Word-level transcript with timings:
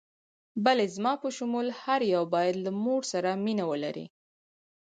بلې، 0.63 0.85
زما 0.95 1.13
په 1.21 1.29
شمول 1.37 1.67
هر 1.81 2.01
یو 2.13 2.23
باید 2.33 2.55
له 2.65 2.71
مور 2.83 3.01
سره 3.13 3.29
مینه 3.43 3.65
ولري. 3.71 4.05